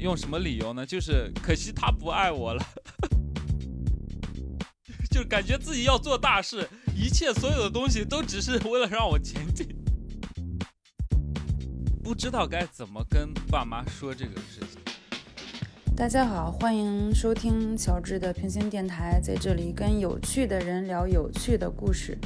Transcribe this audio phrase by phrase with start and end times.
[0.00, 0.86] 用什么理由呢？
[0.86, 2.64] 就是可惜他不爱我了，
[5.10, 9.68] 就感觉自己要做大事，一切所有的东西都只是为了让我前进，
[12.02, 14.80] 不知道该怎么跟爸妈说这个事情。
[15.94, 22.16] 大家好，欢迎收听乔治的平行电台，在这里跟有趣的人聊有趣的故事。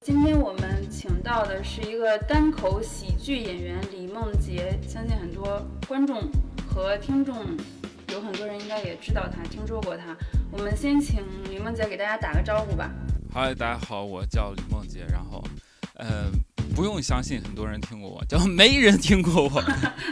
[0.00, 6.28] 今天我们请到的是一个单口喜剧演员李梦洁，相信很多观众
[6.74, 7.36] 和听众
[8.10, 10.16] 有很多人应该也知道他，听说过他。
[10.50, 12.90] 我们先请李梦洁给大家打个招呼吧。
[13.32, 15.04] 嗨，大家好，我叫李梦洁。
[15.10, 15.44] 然后，
[15.96, 16.30] 呃，
[16.74, 19.62] 不用相信很多人听过我，叫没人听过我。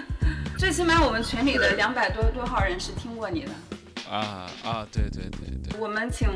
[0.59, 3.53] 最起码我们群里的两百多多号人是听过你的。
[4.11, 5.81] 啊啊，对对对对。
[5.81, 6.29] 我们请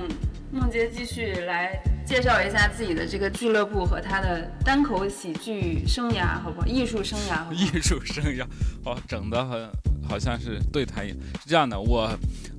[0.51, 1.79] 梦洁继续来。
[2.07, 6.67] 介绍一下自己的这个俱乐部和他的单口喜剧生涯，好不好？
[6.67, 8.45] 艺术生涯， 艺术生涯，
[8.85, 9.67] 哦，整的很
[10.09, 11.11] 好像是对谈一。
[11.11, 12.11] 是这样的，我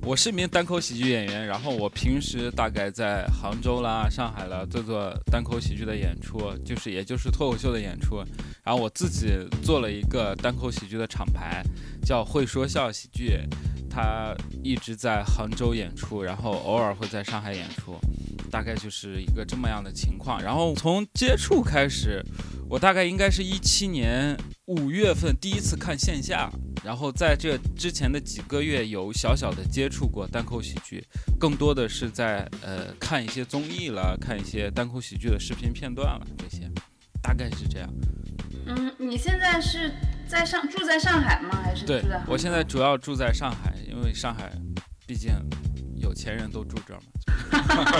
[0.02, 8.22] 我是一名单口喜剧演员，然后我平时大概在杭州啦、上海啦做做单口喜剧的演出，就是也就是脱口秀的演出。
[8.64, 9.28] 然后我自己
[9.62, 11.62] 做了一个单口喜剧的厂牌，
[12.04, 13.38] 叫会说笑喜剧，
[13.88, 17.96] 他一直在杭州演出，然后偶尔会在上海演出。
[18.48, 22.24] 大概就是一个这么样的情况，然后从接触开始，
[22.70, 26.48] 我大概应该是一七年五月份第一次看线下，
[26.86, 31.04] 然后在这之前的几个月有小小的接触过单口喜剧，
[31.36, 36.70] 更多的是在呃看一些综艺了，看一些单口喜剧的视频片段了，这些
[37.20, 37.92] 大概是这样。
[38.68, 39.92] 嗯，你现在是
[40.28, 41.60] 在上住在上海吗？
[41.60, 44.52] 还是对，我现在主要住在上海，因为上海
[45.08, 45.32] 毕竟
[45.96, 47.06] 有钱人都住这儿嘛。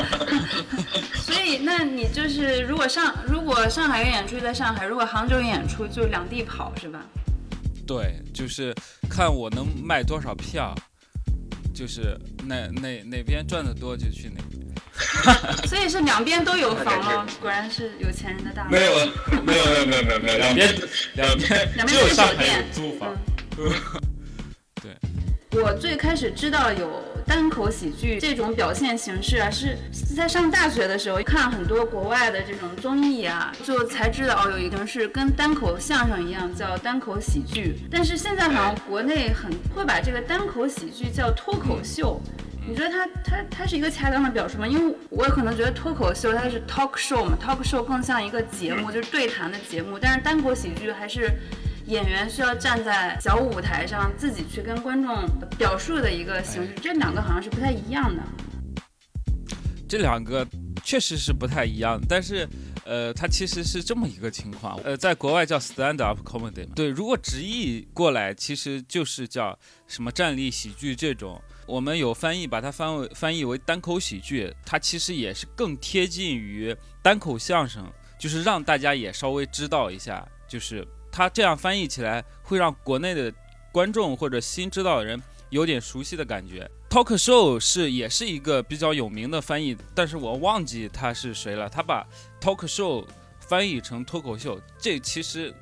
[1.26, 7.04] 所以，那你就是如果上如果上海有演出在上海，如果杭州有演出就两地跑是吧？
[7.86, 8.74] 对，就是
[9.08, 10.74] 看我能卖多少票，
[11.72, 14.66] 就是哪哪哪边赚的多就去哪边。
[15.68, 17.26] 所以是两边都有房吗？
[17.40, 18.64] 果然是有钱人的大。
[18.68, 18.92] 没有，
[19.44, 20.74] 没有，没有，没有，没有，没有，两边
[21.14, 23.14] 两边两边都有上海有租房。
[24.82, 25.62] 对。
[25.62, 29.76] 我最开始知道有单口喜剧这种表现形式啊，是
[30.14, 37.76] 在上大学的时候看很多国外的这种综艺啊，就才知道哦，有一种是跟单口相声一样叫单口喜剧。
[37.90, 42.20] 但是现在好像国内很会把这个单口喜剧叫脱口秀，
[42.66, 44.66] 你觉得它它它是一个恰当的表述吗？
[44.66, 51.30] 因为我可能觉得脱口秀它是 talk show 嘛，talk show 更像一个节目，就是对谈的节目，但是单口喜剧还是。
[51.86, 55.24] 演员需要站在小舞台上，自己去跟观众
[55.56, 58.22] 表述的一个形式，这两个好像是不太一样的。
[59.88, 60.44] 这两个
[60.82, 62.48] 确实是不太一样，但是，
[62.84, 71.40] 呃，它其实是这么一个情况，呃，在国外叫 stand up comedy，对，如果直译过来，其实就是叫什么站立喜剧这种。
[71.68, 80.84] 我们有翻译把它翻为翻译为单口喜剧，它其实也是更贴近于单口相声，就是让大家也稍微知道一下，就是。
[81.16, 83.32] 他这样翻译起来会让国内的
[83.72, 85.18] 观众或者新知道的人
[85.48, 86.70] 有点熟悉的感觉。
[86.90, 91.70] Talk show 是也是一个比较有名的翻译，但是我忘记他是谁了。
[91.70, 92.06] 他把
[92.38, 93.02] talk show
[93.40, 95.54] 翻译成脱口秀，这其实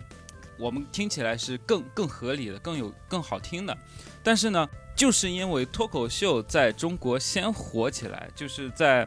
[0.59, 3.79] 我们听起来是更更合理的，更有更好听的。
[4.25, 9.07] 但是呢，就是因为脱口秀在中国先火起来，就是在。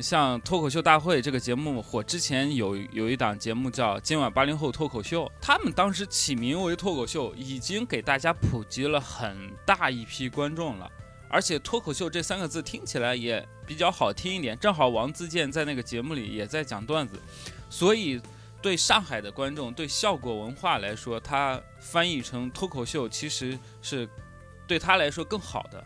[0.00, 10.90] 像脱口秀大会这个节目火之前，有有一档节目叫《今晚八零后脱口秀》，他们当时起名为脱口秀，已经给大家普及了很大一批观众了。
[11.28, 17.20] 而且脱口秀这三个字听起来也比较好听一点，正好王自健在那个节目里也在讲段子，
[17.68, 18.20] 所以
[18.62, 24.08] 对上海的观众，对效果文化来说，他翻译成脱口秀其实是
[24.66, 25.84] 对他来说更好的。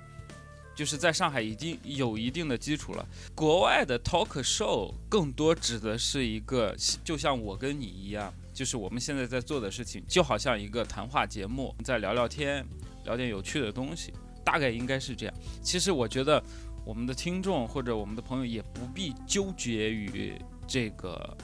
[0.82, 3.08] 就是在上海已经有一定的基础了。
[3.36, 12.66] 国外的 talk show 更多指的是一个，就像我跟你一样，就是我们现在在做的事情，就好像一个谈话节目，在聊聊天，
[13.04, 14.12] 聊点有趣的东西，
[14.44, 15.34] 大概应该是这样。
[15.62, 16.42] 其实我觉得
[16.84, 20.36] 我们的听众或者我们的朋友也不必纠结于
[20.66, 21.36] 这个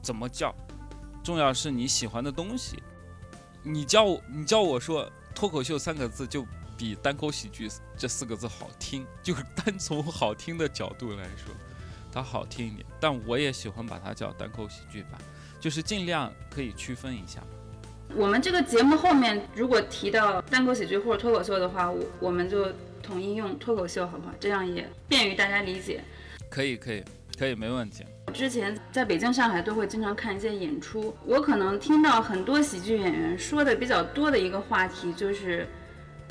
[0.00, 0.54] 怎么叫，
[1.22, 2.82] 重要是你喜欢的东西。
[3.62, 6.46] 你叫你叫我说脱口秀三个字就。
[6.80, 11.54] 比单口喜剧这四个字好听， 就是单从好听的角度来说，
[12.10, 12.86] 它好听一点。
[12.98, 15.18] 但我也喜欢把它叫单口喜剧吧，
[15.60, 17.42] 就是尽量可以区分一下。
[18.16, 22.72] 我们这个节目后面如果提到单口喜剧或者脱口秀的话，我我们就
[23.02, 24.32] 统一用脱口秀，好不好？
[24.40, 26.02] 这样也便于大家理解。
[26.48, 27.04] 可以，可以，
[27.38, 28.06] 可以，没问题。
[28.32, 35.68] 之前在北京、上海都会经常看一些演出，我可能听到很多喜剧演员说的比较多的一个话题就是。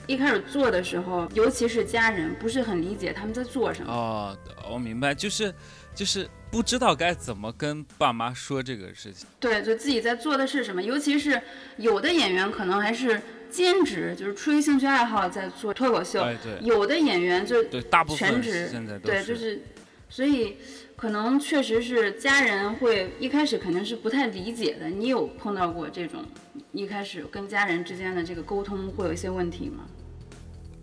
[0.10, 3.94] 一开始做的时候，尤其是家人不是很理解他们在做什么。
[3.94, 4.36] 哦，
[4.68, 5.54] 我明白，就是
[5.94, 9.28] 就是不知道该怎么跟爸妈说这个事情。
[9.40, 11.40] 对，就自己在做的是什么，尤其是
[11.78, 13.22] 有的演员可能还是
[13.52, 16.26] 兼职，就是出于兴趣爱好在做脱口秀。
[16.62, 19.62] 有的演员就对，大部分全职现在都对，就是，
[20.10, 20.58] 所以
[20.96, 24.90] 可能确实是家人会一开始肯定是不太理解的。
[24.90, 26.26] 你有碰到过这种
[26.72, 29.86] 一开始跟家人之间的这个沟通会有一些问题吗？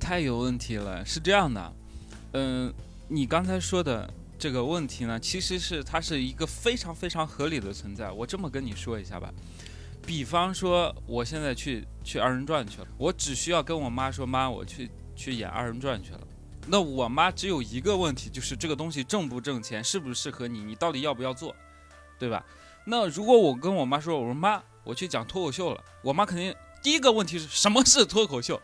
[0.06, 1.04] 太有问题了。
[1.04, 1.72] 是这样的，
[2.34, 2.72] 嗯、
[3.08, 4.08] 你刚才说的
[4.38, 8.08] 这个问题呢，其实是它是一个非常非常合理的存在。
[8.12, 9.34] 我这么跟你说一下吧，
[10.06, 16.20] 比方说我现在去去二人转去了，我只需要跟我妈说，妈，我去去演二人转去了。
[16.68, 21.52] 那我妈只有一个问题，就是这个东西挣不挣钱，适不适合你，你到底要不要做，
[22.16, 22.46] 对吧？
[22.84, 28.62] 那如果我跟我妈说，我说妈，我去讲脱口秀了，我妈肯定第一个问题是什么是脱口秀？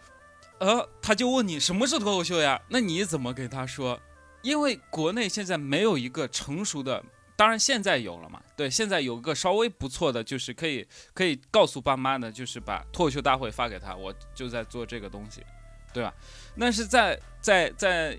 [0.59, 2.61] 呃，他就问你什么是脱口秀呀？
[2.69, 4.01] 那你怎么给他说？
[4.43, 7.03] 因为国内现在没有一个成熟的，
[7.37, 8.43] 当然现在有了嘛。
[8.57, 15.45] 对，现在有个稍微不错的，就是可以可以告诉爸妈的，就是把脱口秀大会发给他，我就在做这个东西，
[15.93, 16.13] 对吧？
[16.55, 18.19] 那是在在在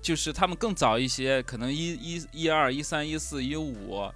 [0.00, 4.10] 就是他们更早一些，可能一一一二一三一四一五，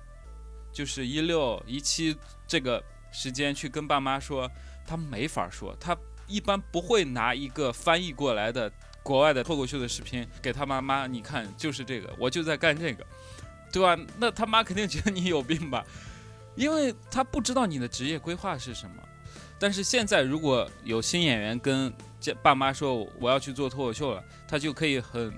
[0.73, 2.17] 就是一六一七
[2.47, 4.51] 这个时间去跟爸妈说，
[4.87, 5.97] 他没法说，他
[6.33, 13.05] 一般不会拿一个翻译过来的国外的脱口秀的视频给他妈妈，你看就是这个，我就在干这个，
[13.71, 13.97] 对吧？
[14.17, 15.85] 那他妈肯定觉得你有病吧，
[16.55, 18.97] 因为他不知道你的职业规划是什么。
[19.59, 25.33] 但是现在如果有新演员跟家爸妈说我要去做脱口秀了，他就可以很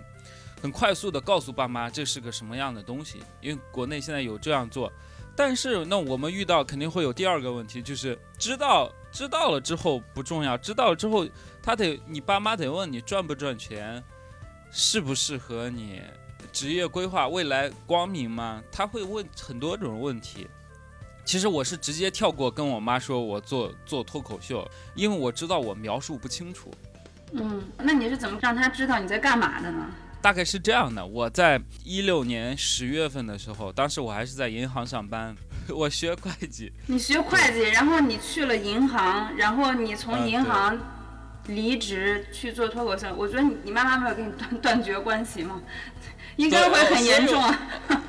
[0.63, 4.93] 很快速的告诉爸妈这是个什么样的东西，因为国内现在有这样做。
[5.37, 11.25] 但是那我们遇到肯定会有第二个问题，就是知道知道了之后不重要，知道了之后
[11.63, 14.03] 他得你爸妈得问你赚不赚钱，
[14.73, 16.03] 适不适合你，
[16.53, 18.61] 职业规划未来光明吗？
[18.73, 20.49] 他会问很多种问题。
[21.25, 26.71] 其实我是直接跳过跟我妈说我做做脱口秀，因为我知道我描述不清楚。
[27.33, 29.87] 嗯，那你是怎么让他知道你在干嘛的呢？
[30.21, 35.37] 大概是这样的，我在一六年十月份的时候，当时我还是在银行上班，
[35.75, 40.79] 我学会计，你学会计，然后你去了银行，然后你从啊银行
[41.47, 45.61] 离职去做脱口秀，我觉得你你妈妈没有跟你断断绝关系吗？
[46.37, 47.61] 应该会很严重啊。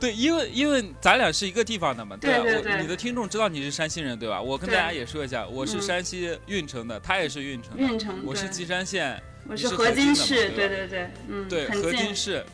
[0.00, 2.20] 对，因为因为咱俩是一个地方的嘛，吧？
[2.20, 4.40] 对对对我你的听众知道你是山西人，对吧？
[4.40, 12.14] 我跟大家也说一下，我是嗯山西运城的，他也是运城的，运城，我是稷山县，我是河河津市，对对对对，嗯，对，河津。
[12.14, 12.46] 市，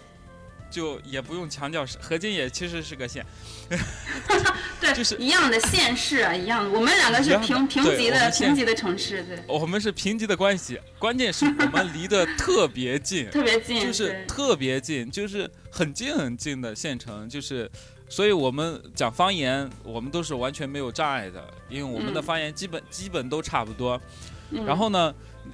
[0.71, 3.25] 就也不用强调是河津也其实是个县，
[4.81, 6.71] 对，就是一样的县市啊，一样的。
[6.71, 17.71] 我们两个是平平级的平级的城市，对，我们是平级的关系，关键是我们离得特别近， 特别近，就是特别近，就是很近很近的县城，就是，
[18.09, 24.01] 所以我们讲方言，我们都是完全没有障碍的，因为我们的嗯方言基本、基本都差不多。
[24.51, 25.13] 嗯然后呢，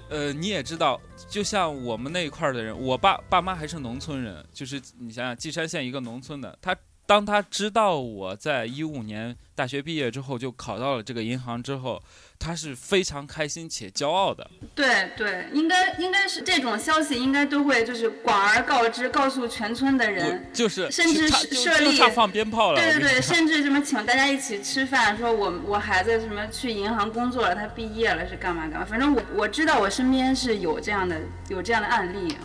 [0.08, 6.76] 呃，你也知道，就像我们那一块儿的人，我爸爸妈还是农村人，就是你想想，稷山县一个农村的，他
[7.10, 12.00] 当他知道我在一五年大学毕业之后就考到了这个银行之后，
[12.38, 14.48] 他是非常开心且骄傲的。
[14.76, 20.48] 对对，应该应该是这种消息，应该都会就是广而告之，告诉全村的人。
[20.52, 22.80] 就是甚至设立放鞭炮了。
[22.80, 28.84] 对对对，甚至什么请大家一起吃饭，说我我孩子什么去银行工作了，他毕业了是干嘛干嘛。
[28.84, 32.38] 反正我我知道我身边是有这样的有这样的案例啊。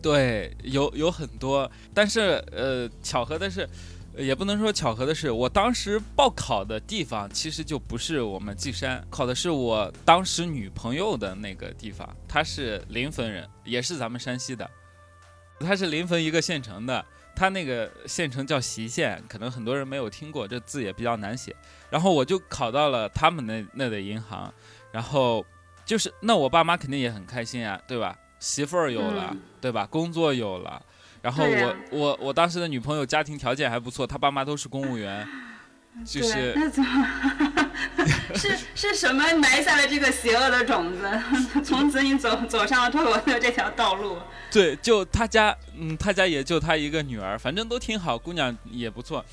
[0.00, 3.68] 对，有有很多，但是呃，巧合的是，呃
[4.18, 14.68] 也不能说巧合的是，我当时报考的地方其实就不是我们稷山，考的是我当时女朋友的那个地方，她是临汾人，也是咱们山西的，
[15.60, 17.04] 她是临汾一个县城的。
[17.36, 21.54] 她那个县城叫隰县，可能很多人没有听过，这字也比较难写。
[21.88, 24.52] 然后我就考到了他们那那的银行，
[24.90, 25.46] 然后
[25.84, 28.18] 就是那我爸妈肯定也很开心啊，对吧？
[28.40, 29.86] 媳妇儿有了，嗯对吧？
[29.86, 30.84] 工作有了，
[31.22, 35.26] 然后我、我我当时的女朋友家庭条件还不错，她爸妈都是公务员，
[36.04, 37.08] 就是那怎么
[38.34, 41.62] 是 是什么埋下了这个邪恶的种子？
[41.62, 44.18] 从此你走走上了脱口秀这条道路。
[44.50, 49.24] 对，就他家，嗯，他家也就他一个女儿，反正都挺好，姑娘也不错，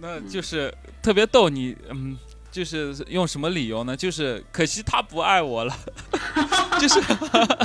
[0.00, 2.16] 那就是特别逗你，嗯。
[2.56, 3.94] 就是用什么理由呢？
[3.94, 5.78] 就是可惜他不爱我了，
[6.80, 7.00] 就是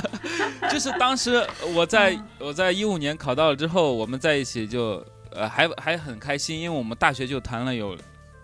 [0.70, 7.98] 就是当时我在我在一五年考到了之后，我们在一起就呃还还很开心，因为我们大学就谈了有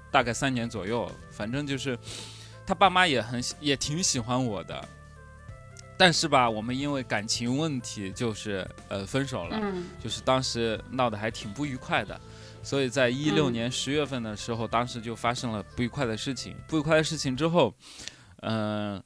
[0.09, 1.99] 大概三年左右，反正就是
[2.65, 4.87] 他爸妈也很也挺喜欢我的，
[5.97, 9.83] 但是吧，我们因为感情问题，就是呃分手了，嗯。
[10.01, 12.17] 就是当时闹得还挺不愉快的。
[12.67, 16.53] 所以在一六嗯年十月份的时候，当时就发生了不愉快的事情。
[16.67, 17.73] 不愉快的事情之后，
[18.41, 19.01] 嗯、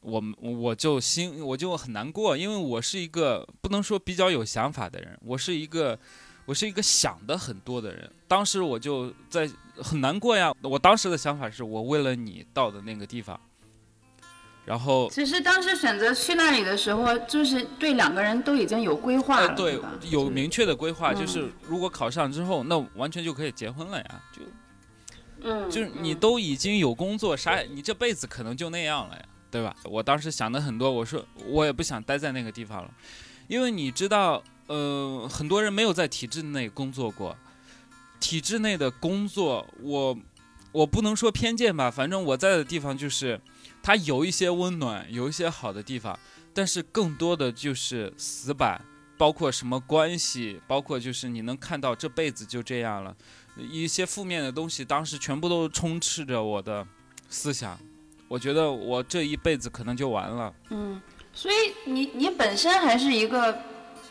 [0.00, 5.96] 我我就心我就很难过，因为我是一个不能说比较有想法的人，我是一个
[6.44, 8.10] 我是一个想的很多的人。
[8.26, 13.40] 当时我就在很难过呀，我当时的想法是我为了你到的那个地方，
[14.68, 19.80] 然后其实当时选择去那里的时候，就是对两个人都已经有规划了，呃对？
[20.10, 24.42] 有明确的规划，嗯就是如果考上之后，那完全就可以结婚了呀，就
[25.40, 29.74] 嗯，就是你嗯都已经有工作，啥你这辈子可能就那样了呀，对吧？
[29.84, 32.90] 我当时想的很多，我说我也不想待在那个地方了，
[33.46, 37.34] 因为你知道，呃，很多人没有在体制内工作过，
[38.20, 40.18] 体制内的工作，我
[40.72, 43.40] 我不能说偏见吧，反正我在的地方就是，
[43.88, 46.18] 它有一些温暖，有一些好的地方，
[46.52, 48.78] 但是更多的就是死板。
[49.16, 53.16] 包括什么关系，包括就是你能看到这辈子就这样了，
[53.56, 56.86] 一些负面的东西，当时全部都充斥着我的
[57.30, 57.78] 思想。
[58.28, 60.52] 我觉得我这一辈子可能就完了。
[60.68, 61.00] 嗯，
[61.32, 63.58] 所以你你本身还是一个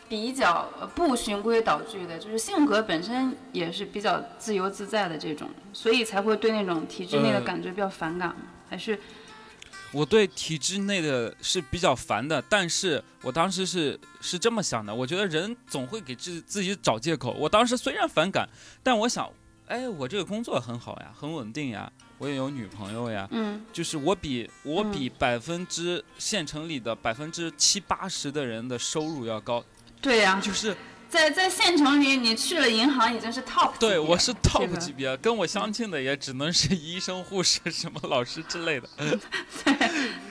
[0.08, 8.42] 比较呃不循规蹈矩的，就是性格本身也是比较自由自在的这种，所以才会对那种体制内的呃感觉比较反感吗？
[8.68, 9.00] 还是
[9.92, 17.32] 我对体制内的是比较烦的，但是我当时是是这么想的，我觉得人总会给自自己找借口。
[17.32, 18.48] 我当时虽然反感，
[18.82, 19.30] 但我想，
[19.66, 23.64] 哎，我这个工作很好呀，很稳定呀，我也有女朋友呀，嗯。
[23.72, 29.64] 就是我比我比百分之县城里的百分之七八十的人的收入要高，
[30.02, 30.76] 对呀、就是
[31.08, 33.72] 在在县城里，你去了银行已经是 top。
[33.78, 38.88] 对我是 top 级别，跟我相近的也只能是医生、护士、什么老师之类的。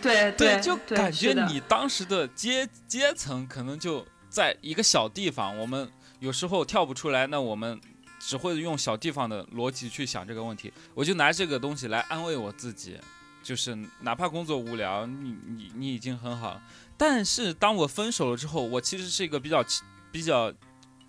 [0.02, 7.80] 对 对，就对感觉你当时的阶阶层可能就在一个小地方，我们有时候跳不出来，那我们
[8.20, 10.72] 只会用小地方的逻辑去想这个问题。
[10.94, 13.00] 我就拿这个东西来安慰我自己，
[13.42, 16.62] 就是哪怕工作无聊，你你你已经很好了。
[16.96, 19.64] 但是当我分手了之后，我其实是一个比较
[20.12, 20.52] 比较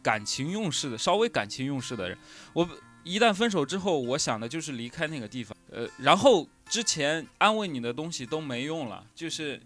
[0.09, 2.17] 感情用事的，稍微感情用事的人。
[2.55, 2.67] 我
[3.05, 5.55] 一旦分手之后，我想的就是离开那个地方。
[5.71, 9.61] 呃，然后之前安慰你的东西都没用了，就是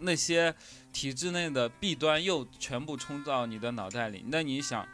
[0.00, 0.52] 那些
[0.92, 4.24] 体制内的弊端又全部冲到你的脑袋里。
[4.26, 4.84] 那你想，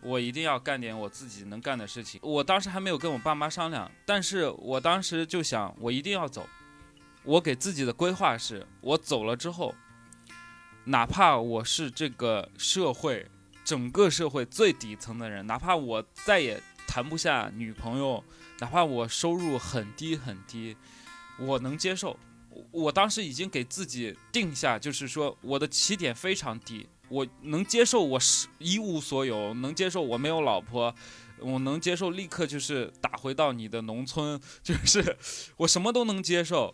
[0.00, 2.20] 我一定要干点我自己能干的事情。
[2.22, 6.48] 我当时还没有跟我爸妈商量，但是我当时就想，我一定要走。
[7.24, 9.74] 我给自己的规划是，我走了之后，
[10.84, 13.26] 哪怕我是这个社会
[13.66, 18.22] 整个社会最底层的人，哪怕我再也谈不下女朋友，
[18.60, 20.76] 哪怕我收入很低很低，
[21.40, 22.16] 我能接受。
[22.48, 30.94] 我我当时已经给自己定下，就是说我的起点非常低，我能接受我是一无所有，能接受我没有老婆，
[31.40, 35.16] 我能接受立刻就是打回到你的农村， 就是
[35.56, 36.72] 我什么都能接受，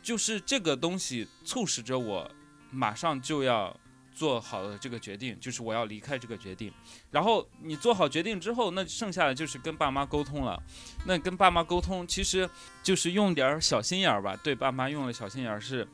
[0.00, 2.30] 就是这个东西促使着我
[2.70, 3.76] 马上就要
[4.14, 6.72] 做好了这个决定，就是我要离开这个决定。
[7.10, 10.62] 然后你做好决定之后，那剩下的就是跟爸妈沟通了。
[11.04, 12.48] 那跟爸妈沟通，其实
[12.82, 14.36] 就是用点小心眼儿吧。
[14.36, 15.86] 对爸妈用了小心眼儿是，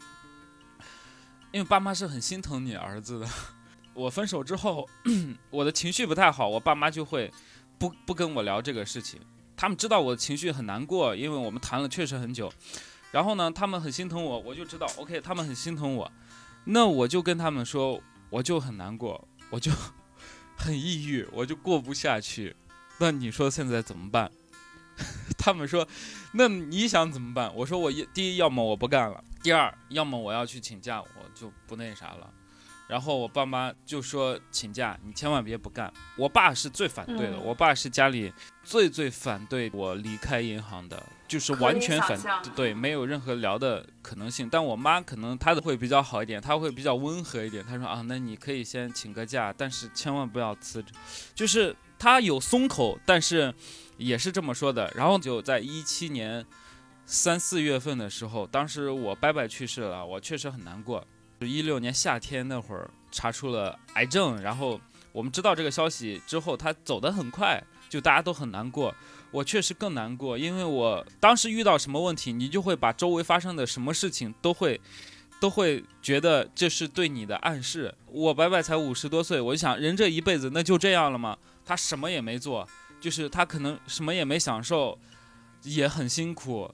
[1.51, 3.29] 因为爸妈是很心疼你儿子的。
[3.95, 4.89] 我分手之后，
[5.51, 7.33] 我的情绪不太好，我爸妈就会
[7.79, 9.21] 不不跟我聊这个事情。
[9.57, 12.51] 他们知道我的情绪很难过，因为我们谈了确实很久。
[13.11, 16.11] 然后呢，他们很心疼我，我就知道，OK，他们很心疼我。
[16.65, 18.01] 那我就跟他们说，
[18.31, 19.73] 我就很难过，我就
[20.57, 22.55] 很抑郁，我就过不下去。
[22.99, 24.31] 那你说现在怎么办？
[25.39, 25.87] 他们说，
[26.33, 27.51] 那你想怎么办？
[27.55, 32.31] 我说我一第一，要么我不干了；第二，要么我要去请假，我就不那啥了。
[32.91, 35.93] 然后我爸妈就说请假，你千万别不干。
[36.17, 38.33] 我爸是最反对的，嗯我爸是家里
[38.65, 42.19] 最最反对我离开银行的，就是完全反
[42.57, 44.49] 对，没有任何聊的可能性。
[44.51, 47.65] 但我妈可能她的会比较好一点，她会比较温和一点。
[47.65, 50.93] 她说啊，那你可以先请个假，但是千万不要辞职。
[51.33, 53.55] 就是她有松口，但是
[53.99, 54.93] 也是这么说的。
[54.97, 56.45] 然后就在一七年
[57.07, 61.07] 三四月份的时候，当时我伯伯去世了，我确实很难过。
[61.41, 64.79] 就一六年夏天那会儿查出了癌症，然后
[65.11, 68.95] 我们知道这个消息之后，他走得很快，就大家都很难过。
[69.31, 74.79] 我确实更难过，因为我当时遇到什么问题，你就会把周围发生的什么事情都会
[75.41, 77.95] 都会觉得这是对你的暗示。
[78.07, 81.39] 我伯伯才五十多岁，我就想，人这一辈子那就这样了吗？
[81.65, 82.69] 他什么也没做，
[83.01, 84.99] 就是他可能什么也没享受，
[85.63, 86.71] 也很辛苦。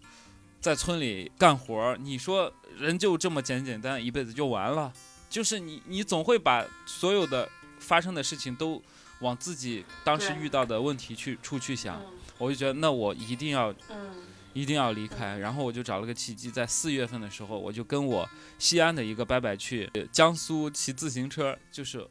[0.60, 4.92] 在村里干活儿，你说人就这么简简单，一辈子就完了？
[5.28, 7.48] 就是你，你总会把所有的
[7.78, 8.82] 发生的事情都
[9.20, 12.00] 往自己当时遇到的问题去处去想。
[12.00, 14.12] 嗯我就觉得，那我一定要嗯
[14.52, 15.38] 一定要离开。
[15.38, 22.06] 然后我就找了个契机，在四月份的时候，我就跟我西安的一个伯伯去呃江苏骑自行车，就是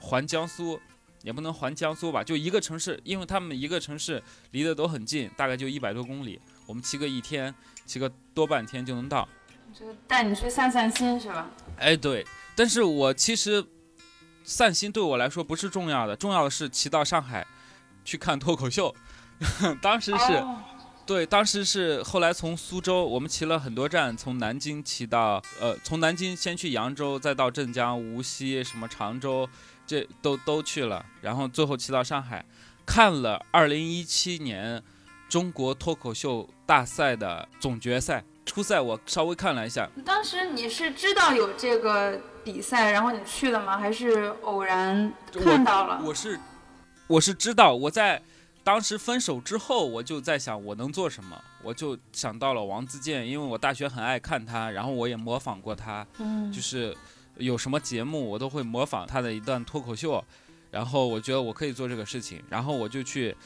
[0.00, 0.80] 环江苏，
[1.22, 7.54] 也不能环江苏吧，就一个城市，因为他们一个城市离得都很近，大概就一百多公里，我们骑个一天，
[7.88, 9.26] 骑个多半天就能到。
[9.72, 11.50] 就带你去散散心是吧？
[11.78, 13.64] 哎，对，但是我其实
[14.44, 17.46] 散心对我来说不是重要的，重要的是骑到上海
[18.04, 18.94] 去看脱口秀。
[19.82, 20.34] 当时是。
[20.34, 20.56] 哦
[21.08, 29.48] 对，当时是后来从苏州，我们骑了很多站，从南京骑到呃，从南京先去扬州，再到镇江、无锡、什么常州，
[29.86, 32.44] 这都都去了，然后最后骑到上海，
[32.84, 34.82] 看了二零一七年
[35.28, 38.24] 中国脱口秀大赛的总决赛。
[38.46, 43.76] 初赛我稍微看了一下，当时你是知道有这个比赛，然后你去了吗？
[43.76, 46.00] 还是偶然看到了？
[46.02, 46.40] 我是
[47.06, 48.22] 我是知道我在
[48.64, 56.96] 当时分手之后，我就在想我能做什么，我就想到了王自健，因为我大学很爱看他，然后我也模仿过他，嗯，就是
[57.36, 60.24] 有什么节目我都会模仿他的一段脱口秀，
[60.70, 63.36] 然后我觉得我可以做这个事情，然后我就去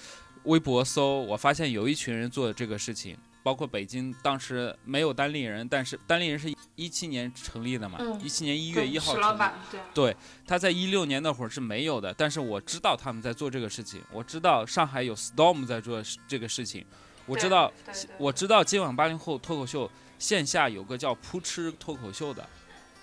[0.44, 8.20] 微博搜，我发现有一群人做这个事情，包括北京当时没有单立人，但是单立人是一七年成立的嘛，嗯。
[8.20, 9.16] 一七年一月对一号成立。
[9.16, 9.54] 石老板
[9.94, 16.84] 对，他在一六年那会儿是没有的，但是我知道他们在做这个事情，我知道上海有 Storm 在做这个事情，
[17.26, 17.72] 我知道
[18.18, 22.44] 我知道今晚八零后脱口秀线下有个叫扑哧脱口秀的，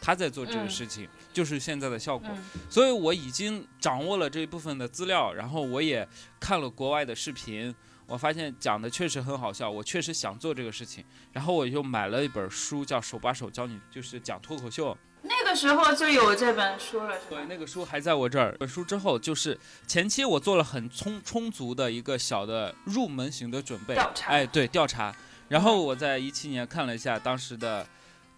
[0.02, 2.30] 他在做这个嗯事情，就是现在的效果。
[2.32, 6.08] 嗯所以我已经掌握了这一部分的资料，然后我也
[6.40, 7.74] 看了国外的视频，
[8.06, 11.04] 我发现讲的确实很好笑，我确实想做这个事情，
[11.34, 14.98] 然后我就买了一本书，叫《手把手教你》，就是讲脱口秀。
[15.22, 18.56] 那个时候就有这本书了，是对，那个书还在我这儿。
[18.58, 25.14] 本书之后，就是前期我做了很充充足的一个小的入门型的准备，调查哎，对，调查。
[25.50, 27.86] 然后我在一七年看了一下当时的，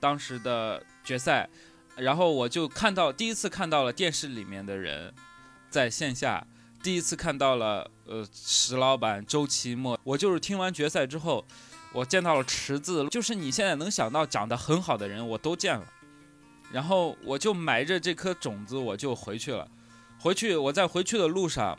[0.01, 1.47] 当时的决赛，
[1.95, 5.13] 然后我就看到第一次看到了电视里面的人，
[5.69, 6.45] 在线下，
[6.83, 9.97] 第一次看到了呃石老板、周奇墨。
[10.03, 11.45] 我就是听完决赛之后，
[11.93, 15.85] 我见到了池子，就是你现在能想到讲得很好的人，我都见了。
[16.71, 19.69] 然后我就埋着这颗种子，我就回去了。
[20.19, 21.77] 回去我在回去的路上，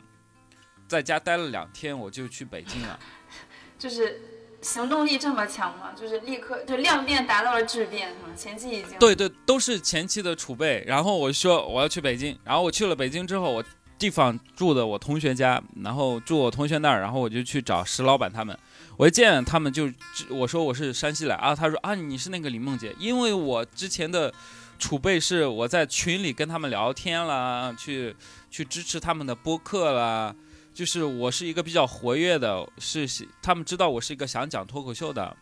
[0.87, 2.99] 在家待了两天，我就去北京了。
[3.79, 4.21] 就是
[4.63, 5.91] 行动力这么强吗？
[5.95, 8.29] 就是立刻就量变达到了质变，是吗？
[8.35, 10.83] 前期已经对对，都是前期的储备。
[10.87, 13.63] 然后我说我要去北京，然后我去了北京之后，我
[13.99, 18.57] 地方住的我同学家，然后住我同学那儿，然后我就去找石老板他们。
[18.97, 19.89] 我一见他们就
[20.29, 24.33] 我说我是山西来啊，他说啊你是那个李梦洁，因为我之前的
[24.79, 28.15] 储备是我在群里跟他们聊天啦，去
[28.49, 30.35] 去支持他们的播客啦，
[30.73, 35.35] 就是我是一个比较活跃的，是是他们知道我是一个想讲脱口秀的，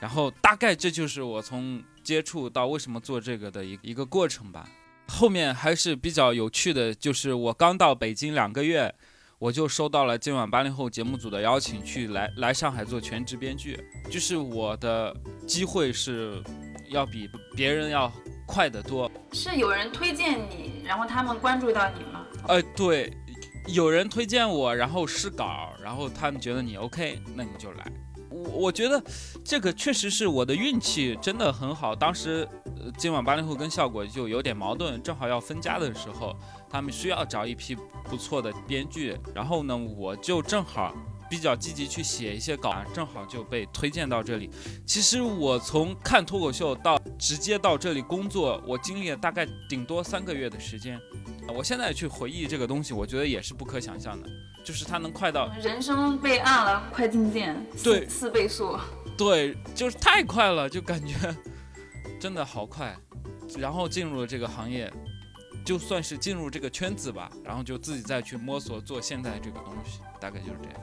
[0.00, 4.68] 然后大概这就是我从接触到为什么做这个的一一个过程吧。
[5.08, 8.94] 后面还是比较有趣的，就是我刚到北京两个月，
[9.38, 13.78] 我就收到了今晚八零后节目组的邀请，去来来上海做全职编剧。
[14.10, 15.14] 就是我的
[15.46, 16.42] 机会是
[16.88, 18.10] 要比别人要
[18.46, 19.10] 快得多。
[19.32, 22.24] 是有人推荐你，然后他们关注到你吗？
[22.48, 23.12] 呃，对，
[23.66, 27.92] 有人推荐我，然后试稿，然后他们觉得你 OK，那你就来。
[28.28, 29.02] 我我觉得
[29.44, 31.94] 这个确实是我的运气真的很好。
[31.94, 36.34] 当时、呃、今晚八零后跟效果就有点矛盾，正好要分家的时候，
[36.68, 40.94] 他们需要找一批不错的编剧，然后呢，我就正好
[41.32, 44.50] 比较积极去写一些稿，正好就被推荐到这里。
[44.84, 51.00] 其实我从看脱口秀到直接到这里工作，我经历了大概顶多三个月的时间。
[51.48, 54.28] 我现在去回忆这个东西，我觉得也是不可想象的，
[54.62, 58.76] 就是它能快到，人生被按了快进键，对四倍速。
[59.16, 61.14] 对，就是太快了，就感觉
[62.20, 62.94] 真的好快。
[63.56, 64.92] 然后进入了这个行业，
[65.64, 70.80] 就算是进入这个圈子吧，然后就自己再去摸索做现在这个东西，大概就是这样。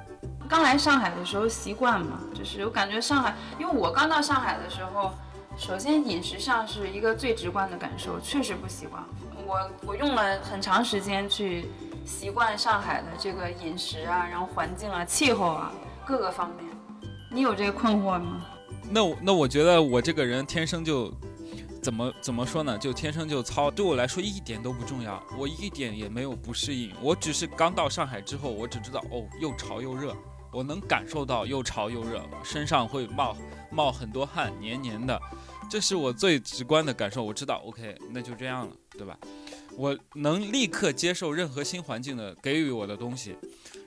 [0.48, 5.12] 刚来上海的时候习惯嘛，就是我感觉上海，因为我刚到上海的时候，
[5.58, 9.04] 首先饮食上是一个最直观的感受，确实不习惯。
[9.46, 11.66] 我我用了很长时间去
[12.06, 15.72] 习惯上海的这个饮食啊，然后环境啊、气候啊
[16.06, 16.66] 各个方面。
[17.32, 18.46] 你有这个困惑吗？
[18.92, 21.14] 那我那我觉得我这个人天生就
[21.82, 22.78] 怎么怎么说呢？
[22.78, 26.92] 就天生就糙，对我来说一点都不重要，我一点也没有不适应。
[27.02, 30.16] 我只是刚到上海之后，我只知道哦，又潮又热，
[30.52, 33.36] 我能感受到又潮又热，身上会冒
[33.72, 35.20] 冒很多汗，黏黏的，
[35.70, 37.24] 这是我最直观的感受。
[37.24, 39.18] 我知道，OK，那就这样了，对吧？
[39.78, 43.36] 我能立刻接受任何新环境的给予我的东西。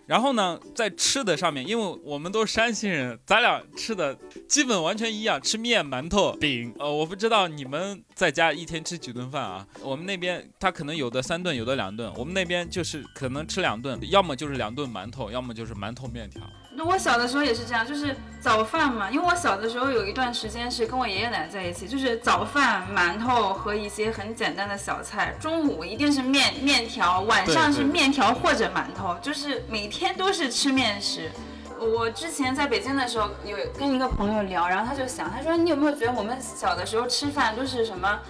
[0.06, 4.14] 然后呢，在吃的上面，因为我们都是山西人，咱俩吃的
[4.48, 6.74] 基本完全一样，吃面、馒头、饼。
[6.78, 9.66] 呃，我不知道你们在家一天吃几顿饭啊？
[9.80, 16.42] 我们那边他可能有的三顿，有的两顿，我们那边就是可能吃两顿，要么就是两顿馒头，要么就是馒头面条。
[16.74, 31.30] 那我小的时候也是这样，就是早饭嘛，因为我小的时候有一段时间是跟我爷爷奶奶在一起，就是早饭馒头和一些很简单的小菜，中午一定是面面条，晚上是面条或者馒头，就是每天都是吃面食。
[31.78, 38.20] 我之前在北京的时候有跟一个朋友聊，然后他就想，他说你有没有觉得我们小的时候吃饭都是什么？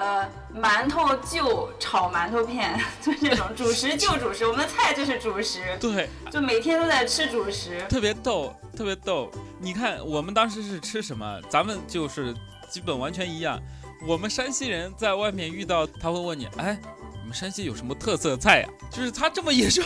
[0.00, 9.30] 呃，馒头就炒馒头片， 就这种 主食就主食，我们的菜就是主食，对，就每天都在吃主食，特别逗，特别逗。
[9.58, 12.34] 你看我们当时是吃什么，咱们就是
[12.70, 13.60] 基本完全一样。
[14.06, 16.80] 我们山西人在外面遇到，他会问你，哎，
[17.20, 18.68] 你们山西有什么特色菜呀？
[18.90, 19.84] 就是他这么一说，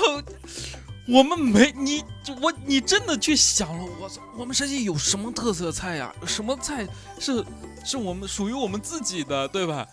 [1.07, 2.03] 我们没你
[2.41, 6.13] 我你真的去想了，我操，我们山西有什么特色菜呀？
[6.27, 6.87] 什么菜
[7.19, 7.45] 是
[7.85, 9.87] 是我们属于我们自己的，对吧？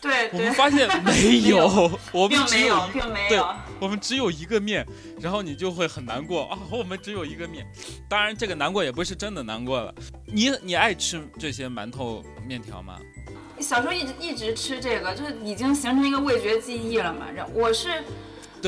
[0.00, 1.66] 对，我们发现没有，
[2.12, 4.86] 我们只有并没有，我们只有一个面，
[5.20, 6.58] 然后你就会很难过啊。
[6.70, 7.66] 我们只有一个面，
[8.08, 9.92] 当然这个难过也不是真的难过了。
[10.26, 12.98] 你你爱吃这些馒头面条吗？
[13.60, 17.26] 小时候一直一直吃这个，就是已经形成一个味觉记忆了嘛。
[17.52, 18.02] 我是。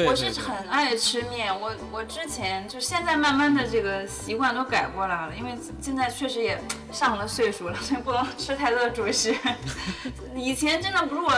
[0.02, 9.34] 我是很爱吃面，我我之前就现在慢慢的这个习惯都改过来了，因为现在确实也上了岁数了，所以不能吃太多的主食。
[10.34, 11.32] 以前真的，如果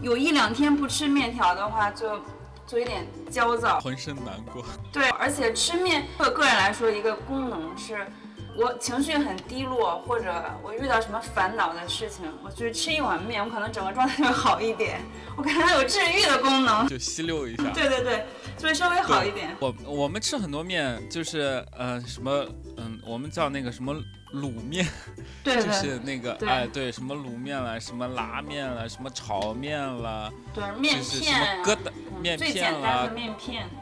[0.00, 2.18] 有一两天不吃面条的话，就
[2.66, 4.64] 就有点焦躁，浑身难过。
[4.90, 8.06] 对，而且吃面对我个人来说，一个功能是。
[8.56, 15.00] 我情绪很低落，或者我遇到什么烦恼的事情，我去吃一碗面，我可能整个状态就会好一点。
[15.36, 17.64] 我感觉它有治愈的功能，就吸溜一下。
[17.72, 18.26] 对对对，
[18.58, 19.56] 就会稍微好一点。
[19.58, 23.94] 我我们吃很多面，就是呃什么嗯，我们叫那个什么
[24.34, 24.86] 卤面，
[25.42, 33.66] 对，就是那个哎对，什么卤面了，什么拉面了，什么炒面了，对，面片，疙瘩面片最简单的面片，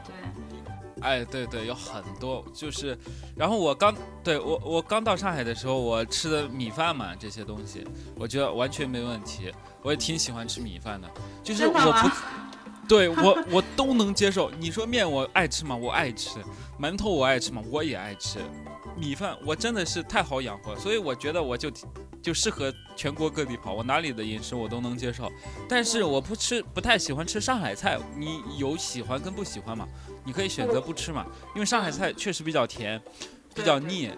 [1.01, 2.97] 哎，对对，有很多，就是，
[3.35, 7.85] 然后我刚对我我刚到上海的时候，我吃的米饭嘛，这些东西，
[8.15, 11.09] 我觉得完全没问题，我也挺喜欢吃米饭的，
[11.43, 14.51] 就是我不，对我我都能接受。
[14.51, 15.75] 你说面我爱吃吗？
[15.75, 16.39] 我爱吃，
[16.79, 17.61] 馒头我爱吃吗？
[17.69, 18.39] 我也爱吃，
[18.95, 21.71] 米饭我真的是太好养活，所以我觉得我就
[22.21, 25.31] 就适合全国各地跑，我哪里的饮食我都能接受。
[25.67, 29.87] 但是我不吃，不太喜欢吃上海菜，你有喜欢跟不喜欢吗？
[30.23, 33.01] 你可以选择不吃嘛，因为上海菜确实比较甜，
[33.53, 34.11] 比较腻。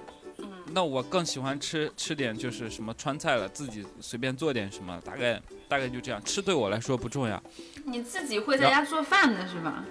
[0.74, 6.24] 那我更喜欢吃吃点就是什么川菜了，自己随便做点什么，大概大概就这样。
[6.24, 7.42] 吃对我来说不重要。
[7.86, 9.86] 你自己会在家做饭的是吧？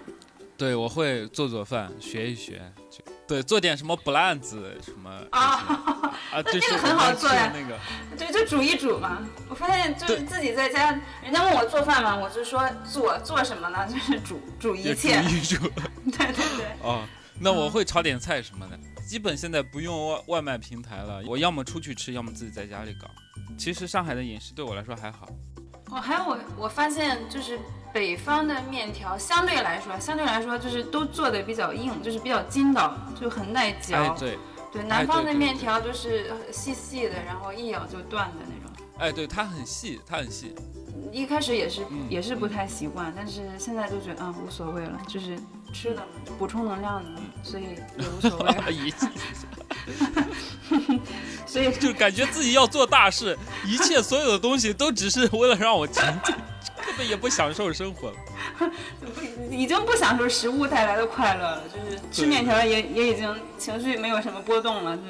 [0.63, 2.63] 对，我会做做饭，学一学。
[3.27, 5.59] 对，做点什么不烂子什么啊
[6.31, 7.53] 啊，那这个很好做呀。
[7.53, 7.77] 那个，
[8.17, 9.19] 对，就煮一煮嘛。
[9.49, 13.85] 我发现就是自己在家，人家问我做饭嘛，我就说做做什么呢？
[13.91, 15.21] 就是煮煮一切。
[15.21, 15.57] 煮一煮。
[16.13, 16.67] 对 对对。
[16.81, 17.05] 哦，
[17.41, 18.79] 那我会炒点菜什么的。
[19.05, 23.11] 基本现在不用外外卖平台了，我要么出去吃，要么自己在家里搞。
[23.59, 25.29] 其实上海的饮食对我来说还好。
[25.93, 27.61] 哦，还有我我发现就是
[27.93, 33.97] 北方的面条相对来说，相对来说就是都做的比较硬，就是比较筋道，就很耐嚼。
[33.97, 34.39] 哎，对。
[34.73, 38.75] 对，南方的面条就是细细的，然后一咬就断的那种。
[38.97, 40.55] 哎，对，它很细，它很细。
[41.13, 45.39] 一开始也是也是不太习惯，但是现在就觉得啊无所谓了，就是
[45.75, 46.07] 吃的嘛
[46.39, 47.65] 补充能量的嘛，所以
[47.99, 48.51] 也无所谓。
[51.53, 56.35] 所以就感觉自己要做大事，一切所有的东西都只是为了让我前进，
[56.87, 58.17] 根本也不享受生活了。
[59.53, 65.03] 已经不享受食物带来的快乐了，就是吃面条也也已经情绪没有什么波动了，就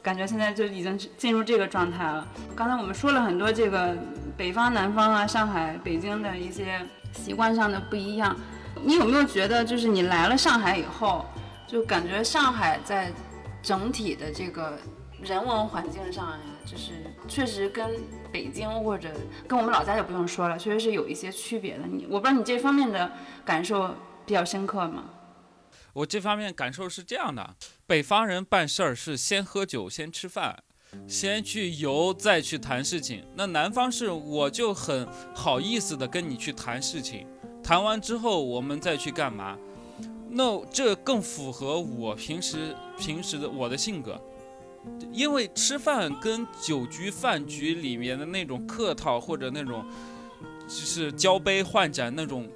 [0.00, 2.26] 感觉现在就已经进入这个状态了。
[2.56, 3.94] 刚才我们说了很多这个
[4.38, 6.80] 北方、南方啊、上海、北京的一些
[7.12, 8.34] 习惯上的不一样，
[8.82, 11.26] 你有没有觉得就是你来了上海以后，
[11.66, 13.12] 就感觉上海在
[13.62, 14.78] 整体的这个
[15.22, 16.92] 人文环境上呀，就是
[17.28, 17.90] 确实跟
[18.32, 19.10] 北京或者
[19.46, 21.86] 跟我们老家就不用说了，确实是有一些区别的。
[21.86, 23.12] 你我不知道你这方面的
[23.44, 25.04] 感受比较深刻吗？
[25.92, 27.54] 我这方面感受是这样的：
[27.86, 30.62] 北方人办事儿是先喝酒、先吃饭、
[31.06, 33.24] 先去游，再去谈事情。
[33.34, 37.26] 那南方是我就很好意思的跟你去谈事情，
[37.62, 39.58] 谈完之后我们再去干嘛？
[40.32, 44.18] 那这更符合我平时平时的我的性格，
[45.12, 49.84] 因为吃饭跟酒局饭局里面的那种客套或者那种
[50.66, 52.48] 就是交杯换盏那种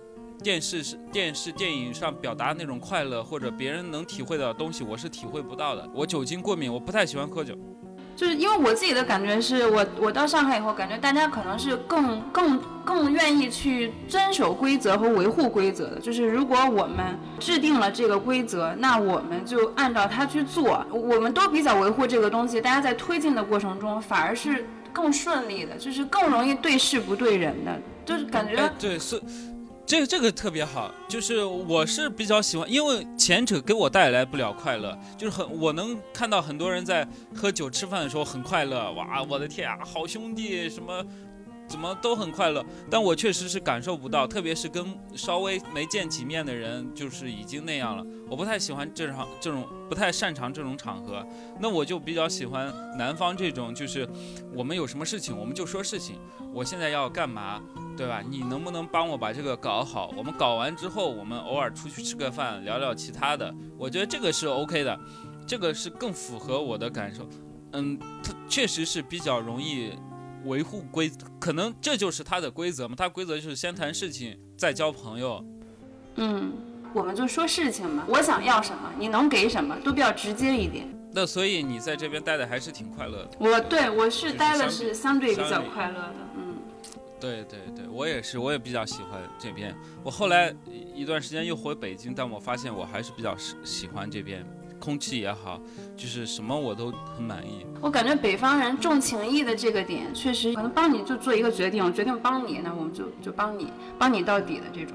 [0.43, 0.83] 电视
[1.13, 5.89] 电视电影上表达那种快乐或者别人能体会到的东西，我是体会不到的。
[5.95, 7.57] 我酒精过敏，我不太喜欢喝酒。
[8.17, 15.99] 就是因为我自己的感觉是我我到上海以后，感觉大家可能是更更更愿意去遵守规则和维护规则的。
[15.99, 20.85] 就是如果我们制定了这个规则，那我们就按照它去做。
[20.91, 28.71] 我们都比较维护这个东西，大家在推进的过程中反而是更顺利的，就是更容易对事不对人的，就是感觉。
[28.79, 29.21] 对，是。
[29.87, 41.05] 这个这个特别好，就是我是比较喜欢，因为前者给我带来不了快乐，就是很我能看到很多人在喝酒吃饭的时候很快乐，哇，我的天啊，好兄弟什么。
[41.75, 48.07] 怎么都很快乐，但我确实是感受不到，特别是跟稍微没见几面的人，就是已经那样了。
[48.31, 51.27] 我不太喜欢这场这种，不太擅长这种场合。
[51.59, 54.09] 那我就比较喜欢南方这种，就是
[54.55, 56.15] 我们有什么事情，我们就说事情。
[56.53, 57.61] 我现在要干嘛，
[57.97, 58.23] 对吧？
[58.25, 60.15] 你能不能帮我把这个搞好？
[60.17, 63.53] 我们搞完之后，我们偶尔出去吃个饭，聊聊其他的。
[63.77, 64.97] 我觉得这个是 OK 的，
[65.45, 67.29] 这个是更符合我的感受。
[67.73, 69.91] 嗯，它确实是比较容易。
[70.45, 72.95] 维护规，可能这就是他的规则嘛？
[72.97, 75.45] 他规则就是先谈事情，再交朋友。
[76.17, 76.53] 嗯，
[76.93, 78.05] 我们就说事情嘛。
[78.09, 80.89] 我想要什么，你能给什么，都比较直接一点。
[81.13, 83.31] 那所以你在这边待的还是挺快乐的。
[83.39, 86.15] 我对我是待的是相对比较快乐的。
[86.37, 86.57] 嗯，
[87.21, 89.75] 对对对，我也是，我也比较喜欢这边。
[90.03, 90.55] 我后来
[90.95, 94.45] 一段时间又回北京，但我发现我还是比较喜喜欢这边。
[94.85, 95.59] 空气也好，
[95.97, 97.65] 就是什么我都很满意。
[97.81, 103.69] 我感觉北方人重情义的这个点，确实可能帮你就做一个决定，决定帮你，那我们就就帮你，
[103.99, 104.95] 帮你到底的这种。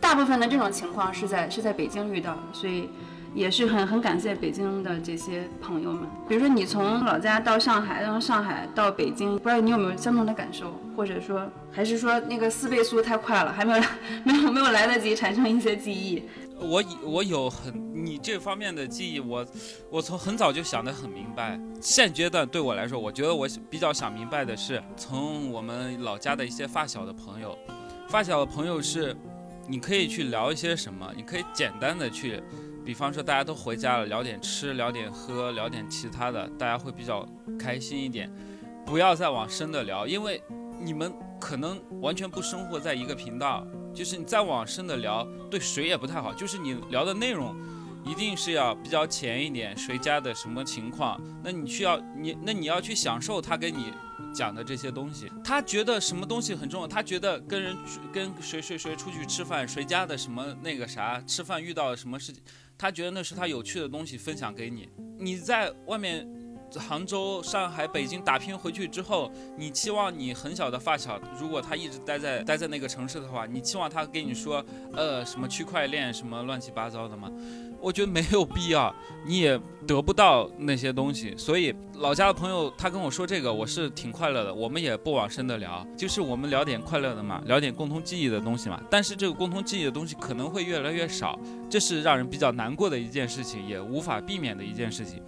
[0.00, 2.88] 大部分的这种情况是在是在北京遇到的，所以
[3.34, 6.02] 也是很很感谢北京的这些朋友们。
[6.26, 13.82] 比如说你从老家到上海，从上海到北京，不知道你有没有相同的感受，或者说还是说那个四倍速太快了，还没有
[14.24, 16.22] 没有没有来得及产生一些记忆。
[16.62, 17.72] 我我有很
[18.04, 19.46] 你这方面的记忆，我
[19.90, 21.60] 我从很早就想得很明白。
[21.80, 27.56] 现阶段对我来说，我觉得我比较想明白的是，从我们老家的一些发小的朋友，
[28.08, 29.16] 发小的朋友是，
[29.68, 32.42] 你可以去聊一些什么，你可以简单的去，
[32.84, 37.26] 比方说大家都回家了，聊点吃，聊点喝，聊点其他的，大家会比较
[37.58, 38.32] 开心一点。
[38.84, 40.42] 不要再往深的聊，因为
[40.80, 43.64] 你们可能完全不生活在一个频道。
[43.94, 46.32] 就是你再往深的聊，对谁也不太好。
[46.32, 47.54] 就是你聊的内容，
[48.04, 53.92] 一定是要比较浅一点，谁家的什么情况，那你需要你那你要去享受他给你
[54.34, 55.30] 讲的这些东西。
[55.44, 57.76] 他觉得什么东西很重要，他觉得跟人
[58.12, 62.42] 跟谁谁谁出去吃饭，谁家的什么那个啥吃饭遇到了什么事情，
[62.76, 64.88] 他觉得那是他有趣的东西分享给你。
[65.18, 66.28] 你在外面。
[66.80, 77.30] 杭州、上海、北京打拼回去之后，你期望你很小的发小，如果他一直待在待在那个城市的话，你期望他跟你说，呃，什么区块链什么乱七八糟的吗？
[77.80, 78.94] 我觉得没有必要，
[79.26, 81.34] 你也得不到那些东西。
[81.36, 84.54] 所以老家的朋友他跟我说这个，我是挺快乐的。
[84.54, 88.80] 我们也不往深的聊，就是我们聊点快乐的嘛，聊点共同记忆的东西嘛。
[88.88, 91.36] 但是这个共同记忆的东西可能会越来越少，
[91.68, 95.20] 这是让人比较难过的一件事情，也无法避免的一件事情。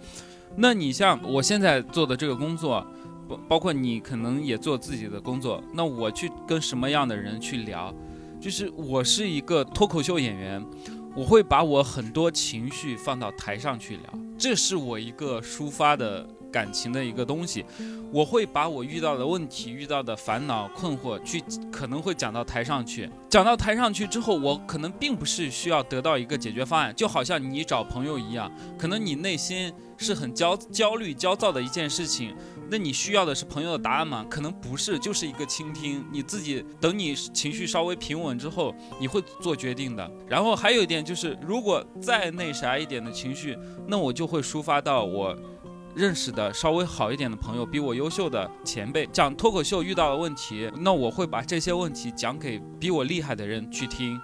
[0.57, 2.85] 那你像我现在做的这个工作，
[3.27, 7.93] 包包括你可能也做自己的工作，那我去跟什么样的人去聊？
[8.39, 10.63] 就是我是一个脱口秀演员，
[11.15, 17.65] 我会把我很多情绪放到台上去聊，这是我一个抒发的感情的一个东西。
[18.11, 23.09] 我会把我遇到的问题、遇到的烦恼、困惑去，可能会讲到台上去。
[23.27, 29.73] 讲到台上去之后，我可能并不是需要得到一个解决方案，就好像你找朋友一样，可能你内心。
[29.97, 32.35] 是很焦焦虑、焦躁的一件事情，
[32.69, 34.25] 那你需要的是朋友的答案吗？
[34.29, 36.05] 可能不是，就是一个倾听。
[36.11, 40.09] 你自己等你情绪稍微平稳之后，你会做决定的。
[40.27, 45.35] 然后还有一点就是，如果再那啥一点的情绪，那我就会抒发到我
[45.95, 54.19] 认识的稍微好一点的朋友，比我优秀的前辈讲脱口秀遇到的问题，那我会把这些问题讲给比我厉害的人去听。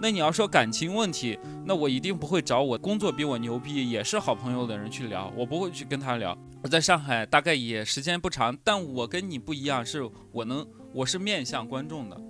[0.00, 6.36] 那你要说感情问题，那我一定不会找我工作比我牛逼也是好朋友的人去聊，我不会去跟他聊。
[6.62, 12.20] 我在上海大概也时间不长，但我跟你不一样，是我能我是面向观众的，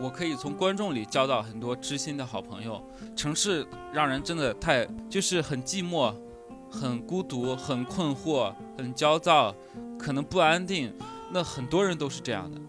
[0.00, 2.82] 我可以从观众里交到很多知心的好朋友。
[3.16, 6.14] 城市让人真的太就是很寂寞，
[6.70, 9.54] 很孤独，很困惑，很焦躁，
[9.98, 10.92] 可能不安定。
[11.30, 12.60] 那很多人都是这样的。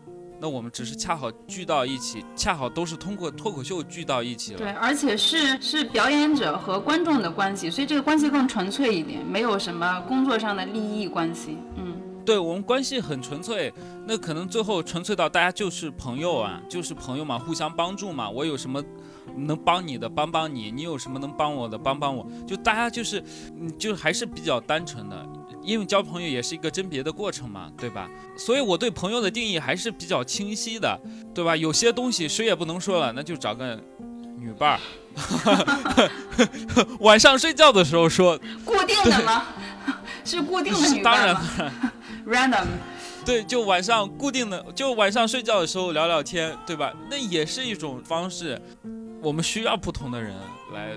[0.42, 4.60] 那我们只是恰好聚到一起，恰好都是通过脱口秀聚到一起了。
[4.60, 11.58] 对，而且是是表演者和观众的关系，所以这个关系更纯粹一点，没有什么工作上的利益关系。
[11.76, 13.74] 嗯，对我们关系很纯粹，
[14.08, 18.30] 那可能最后纯粹到大家就是朋友啊，就是朋友嘛，互相帮助嘛。
[18.30, 18.82] 我有什么
[19.36, 22.26] 能帮你的，帮帮你；你有什么能帮我的，帮帮我。
[22.48, 23.22] 就大家就是，
[23.60, 25.28] 嗯，就还是比较单纯的。
[25.62, 28.10] 因为交朋友也是一个甄别的过程嘛，对吧？
[28.38, 31.00] 所以我对朋友的定义还是比较清晰的，
[31.34, 31.56] 对吧？
[31.56, 33.80] 有些东西谁也不能说了，那就找个
[34.38, 36.10] 女伴儿，
[37.02, 38.38] 晚上睡觉的时候说。
[38.64, 39.46] 固定的吗？
[40.24, 41.42] 是固定的女伴吗？
[42.26, 42.68] 当然，random。
[43.26, 46.94] 对，就晚上固定的，就晚上睡觉的时候聊聊天，对吧？
[47.12, 48.60] 那也是一种方式。
[49.22, 50.34] 我们需要不同的人
[50.74, 50.94] 来。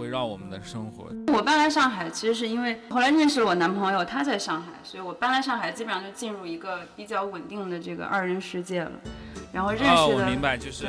[0.00, 1.12] 围绕我们的生活。
[1.32, 8.90] 我搬来上海，其实是因为后来认识了我男朋友，他在上海，所以我搬来上海，基本上就进入一个比较稳定的这个二人世界了。
[9.52, 10.86] 然后认识的，我明白，就是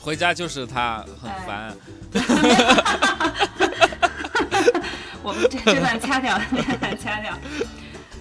[0.00, 1.72] 回家就是他很烦。
[5.22, 7.38] 我们这这段掐掉， 这段掐掉。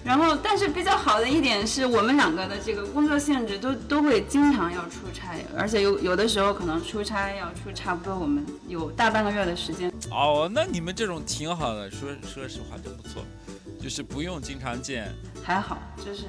[0.08, 9.91] 然后，但是比较好的一点是我们两个的这个工作性质都都会经常要出差，而且有有的时候可能出差要出差不多我们有大半个月的时间。
[10.10, 13.22] 哦，那你们这种挺好的，说说实话真不错，
[13.82, 15.13] 就是不用经常见。
[15.43, 16.24] 还好，就是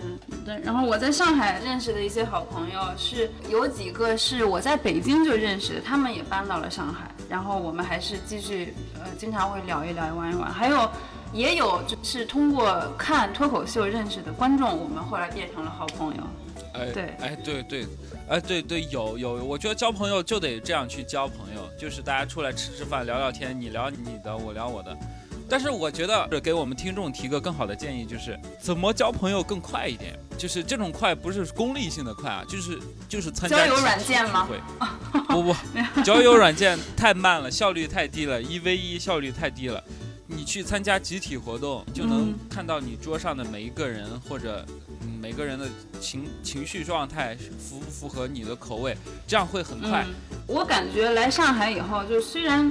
[0.44, 0.60] 对。
[0.64, 10.90] 然后我在上海认识的一些好朋友是有几个是我在北京就认识的，他们也搬到了上海，然后我们还是继续呃经常会聊一聊玩一玩，还有。
[11.32, 16.22] 也有就是通过看脱口秀认识的观众，我们后来变成了好朋友。
[16.74, 17.86] 哎，对，哎，对对，
[18.28, 24.96] 哎，对对，有有，我觉得交朋友就得这样去交朋友，就是大家出来吃吃饭、聊聊天，你聊你的，我聊我的。
[25.50, 30.18] 但是我觉得给我们听众提个更好的建议，就是怎么交朋友更快一点。
[30.36, 34.46] 就是这种快不是功利性的快啊，就是就是参加交友软件吗？
[35.28, 35.54] 不不，
[36.02, 39.82] 交友软件太慢了，效率太低了，一 v 一效率太低了。
[40.30, 44.64] 你去参加集体活动，就能看到你桌上的每一个人，或者
[45.20, 45.66] 每个人的
[46.00, 48.94] 情情绪状态符不符合你的口味，
[49.26, 50.04] 这样会很快。
[50.46, 52.70] 我感觉来上海以后，就虽然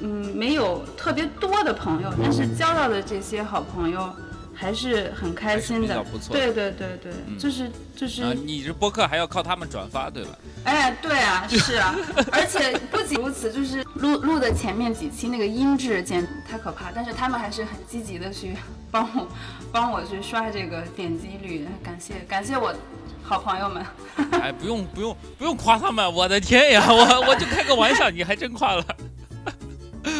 [0.00, 4.14] 嗯没有特别多的朋友，但是交到的这些好朋友。
[4.60, 8.34] 还是很开心的，对对对对，就是就是。
[8.34, 10.30] 你这播客还要靠他们转发，对吧？
[10.64, 11.94] 哎，对啊，是啊，
[12.32, 18.56] 而且不仅如此，就是录录的前面几期那个音质简直太可怕，但是他们还是很积极的去
[18.90, 19.28] 帮我
[19.70, 22.74] 帮我去刷这个点击率，感谢感谢我
[23.22, 23.86] 好朋友们。
[24.42, 28.84] 哎，不用不用不用夸他们，我的天呀，我我就开个玩笑，你还真夸了。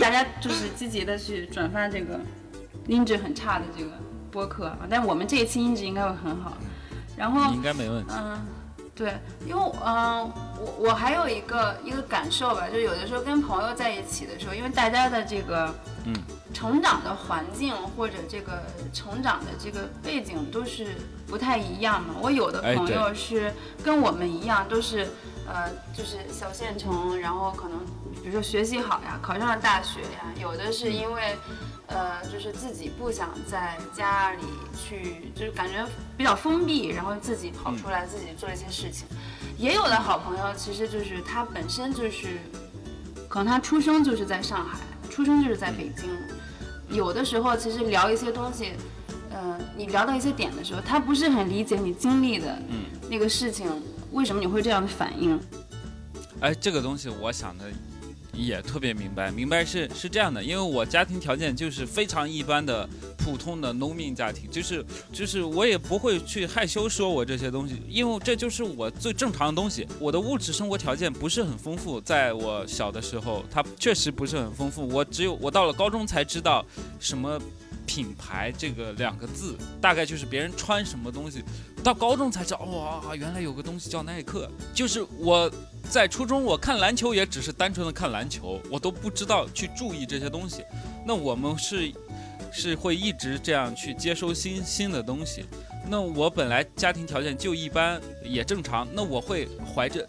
[0.00, 2.20] 大家就是积极的去转发这个
[2.86, 3.90] 音质很差的这个。
[4.30, 6.52] 播客啊，但我们这一期音质应该会很好，
[7.16, 8.12] 然后应该没问题。
[8.16, 8.38] 嗯，
[8.94, 16.14] 对，因为嗯，我我还有一个一个感受吧，就有的时候跟朋友在一起的时候，因为大家的这个嗯
[16.52, 18.62] 成长的环境或者这个
[18.92, 22.14] 成长的这个背景都是不太一样嘛。
[22.20, 23.52] 我有的朋友是
[23.84, 25.08] 跟我们一样，都是
[25.48, 27.78] 呃就是小县城，然后可能
[28.22, 31.36] 比如说学习好呀，考上了大学呀，有的是因为。
[31.90, 34.42] 呃，就是自己不想在家里
[34.76, 35.82] 去，就是感觉
[36.18, 39.06] 比较封闭，然后自己跑出来自己做一些事情。
[39.56, 42.40] 也有的好朋友，其实就是他本身就是，
[43.26, 46.10] 可能他出生就是在上海，出生就是在北京。
[46.94, 48.74] 有的时候其实聊一些东西，
[49.30, 52.54] 呃，你聊到一些点的时候，他不是很理解你经历的
[53.08, 53.66] 那个事情，
[54.12, 55.38] 为什么你会这样的反应？
[56.40, 57.64] 哎，这个东西我想的。
[58.34, 69.84] 也特别明白，明白是是这样的，因为我家庭条件就是非常一般的普通的农民家庭，就是就是我也不会去害羞说我这些东西，因为这就是我最正常的东西。
[69.98, 74.86] 我的物质生活条件不是很丰富，在我小的时候，它确实不是很丰富。
[74.86, 76.64] 我只有我到了高中才知道
[77.00, 77.40] 什么
[77.88, 81.42] 品牌这个两个字，大概就是别人穿什么东西。
[81.82, 85.50] 到高中才知道，哇，原来有个东西叫耐克，就是我。
[85.90, 90.62] 在初中，我看篮球也只是单纯的看篮球，我都不知道去注意这些东西。
[91.06, 91.90] 那我们是，
[92.52, 95.46] 是会一直这样去接收新新的东西。
[95.88, 98.86] 那我本来家庭条件就一般，也正常。
[98.92, 100.06] 那我会怀着。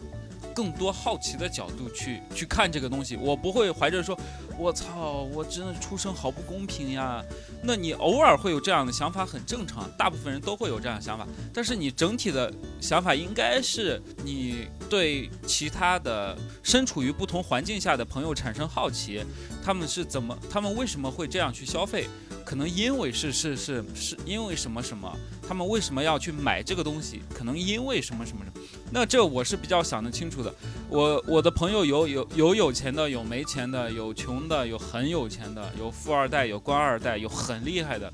[0.60, 4.20] 更多好奇的角度去去看这个东西，我不会怀着说，
[4.58, 7.24] 我操，我真的出生好不公平呀。
[7.64, 11.26] 那你偶尔会有这样的想法很正常，大部分人都会有这样的想法。
[11.54, 19.24] 但是你整体的想法应该是你对其他的身处于不同环境下的朋友产生好奇，
[19.64, 22.10] 他们是怎么，他们为什么会这样去消费？
[22.44, 27.22] 可能因为是是是是因为什么什么，他们为什么要去买这个东西？
[27.34, 28.68] 可能因为什么什么什么。
[28.92, 30.49] 那这我是比较想得清楚的。
[30.90, 38.12] 我我的朋友有有有有钱的，有没钱的，有穷的，有很有钱的，有富二代，有官二代，有很厉害的，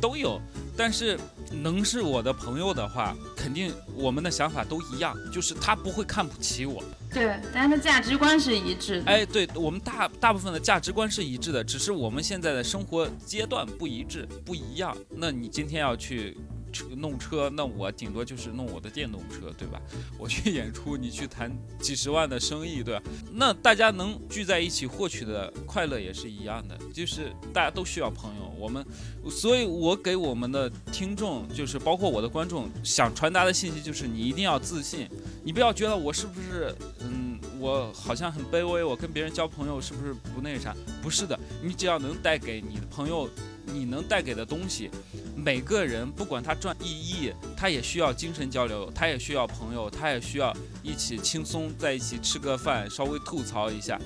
[0.00, 0.40] 都有。
[0.76, 1.18] 但是
[1.62, 6.84] 能是我的朋友的话，肯定我们的想法都一样，就是他不会看不起我。
[7.10, 9.06] 对，但是价值观是一致的。
[9.06, 14.94] 哎，对我们大大部分的价值观是一致的，只是我们现在的生活阶段不一致，不一样。
[15.08, 16.36] 那你今天要去。
[16.72, 19.80] 车弄车，那我顶多就是弄我的电动车，对吧？
[20.18, 21.50] 我去演出，你去谈
[21.80, 23.02] 几十万的生意，对吧？
[23.32, 28.52] 那大家能聚在一起获取的快乐也是一样的，就是大家都需要朋友。
[28.58, 28.84] 我们，
[29.30, 35.06] 所以我给我们的听众，就是包括我的观众，想传达的信息就是，你一定要自信，
[35.44, 40.74] 你不要觉得我是不是，嗯，我好像很卑微，我跟别人交朋友是不是不那啥？
[41.02, 43.28] 不是的，你只要能带给你的朋友，
[43.66, 44.90] 你能带给的东西。
[45.36, 54.00] 每个人不管他赚一亿，他也需要精神交流，他也需要朋友，他也需要一起轻松在一起吃个饭，稍微吐槽一下。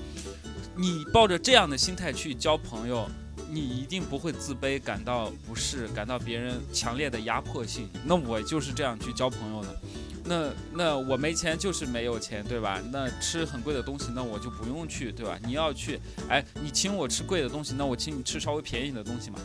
[0.75, 3.09] 你抱着这样的心态去交朋友，
[3.49, 7.89] 你一定不会自卑，感到不适，感到别人强烈的压迫性。
[8.05, 9.81] 那我就是这样去交朋友的。
[10.31, 12.79] 那那我没钱就是没有钱，对吧？
[12.89, 15.37] 那吃很贵的东西，那我就不用去，对吧？
[15.43, 19.39] 你要去，哎，你请我吃贵的东西，那我请你吃稍微便宜的东西嘛。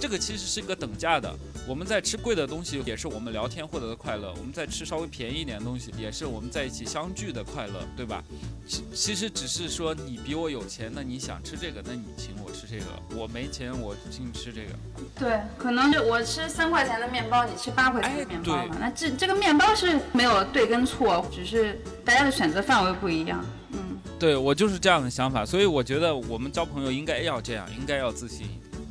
[0.00, 1.30] 这个其实是一个等价的，
[1.68, 8.24] 我们在吃贵的东西，也是我们聊天获得的快乐；我们在吃稍微便宜一点的东西，也是我们在一起相聚的快乐，对吧？
[8.66, 14.70] 其其实只是说你比我有钱，那你想吃这个，那你请我吃这个；我没钱，我请你吃这个。
[15.18, 18.76] 对，可能就我吃三块钱的面包，你吃八块钱的面包嘛。
[18.80, 23.44] 那这这个面包是没有对跟错，只是大家的选择范围不一样。
[23.72, 28.48] 嗯，对我就是这样的想法，所以我觉得我们交朋友应该要这样，应该要自信。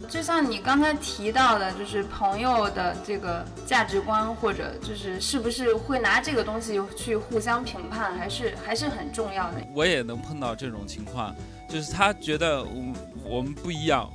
[0.10, 9.62] 就像你刚才提到的，就是朋友的这个价值观，或者就是是不是会拿这个东西去互相评判，还是还是很重要的。
[9.74, 11.36] 我也能碰到这种情况，
[11.70, 12.93] 就是他觉得我
[13.24, 14.10] 我们不一样，